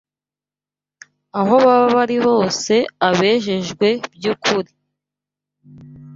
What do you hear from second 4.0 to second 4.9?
by’ukuri